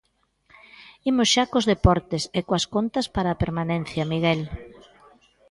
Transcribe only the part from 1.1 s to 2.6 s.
xa cos deportes, e